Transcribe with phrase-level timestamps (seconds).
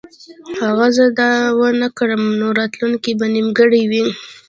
[0.57, 1.29] که زه دا
[1.59, 4.05] ونه کړم نو راتلونکی به نیمګړی وي